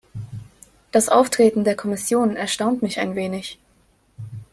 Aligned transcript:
Das 0.91 1.09
Auftreten 1.09 1.63
der 1.63 1.75
Kommission 1.75 2.35
erstaunt 2.35 2.81
mich 2.81 2.97
ein 2.99 3.13
wenig. 3.13 3.59